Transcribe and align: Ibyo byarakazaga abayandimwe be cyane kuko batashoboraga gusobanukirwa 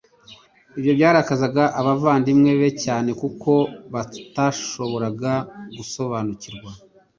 Ibyo 0.77 0.91
byarakazaga 0.97 1.63
abayandimwe 1.79 2.51
be 2.61 2.69
cyane 2.83 3.09
kuko 3.21 3.51
batashoboraga 3.93 5.33
gusobanukirwa 5.77 6.71